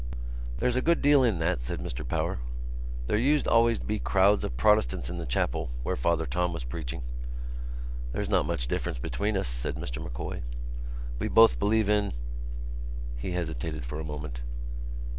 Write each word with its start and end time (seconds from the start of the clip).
"There's 0.57 0.75
a 0.75 0.81
good 0.81 0.99
deal 0.99 1.23
in 1.23 1.37
that," 1.37 1.61
said 1.61 1.79
Mr 1.79 2.03
Power. 2.03 2.39
"There 3.05 3.19
used 3.19 3.47
always 3.47 3.77
to 3.77 3.85
be 3.85 3.99
crowds 3.99 4.43
of 4.43 4.57
Protestants 4.57 5.11
in 5.11 5.19
the 5.19 5.27
chapel 5.27 5.69
where 5.83 5.95
Father 5.95 6.25
Tom 6.25 6.53
was 6.53 6.63
preaching." 6.63 7.03
"There's 8.11 8.27
not 8.27 8.47
much 8.47 8.67
difference 8.67 8.97
between 8.97 9.37
us," 9.37 9.47
said 9.47 9.75
Mr 9.75 10.03
M'Coy. 10.03 10.41
"We 11.19 11.27
both 11.27 11.59
believe 11.59 11.87
in——" 11.87 12.13
He 13.15 13.33
hesitated 13.33 13.85
for 13.85 13.99
a 13.99 14.03
moment. 14.03 14.41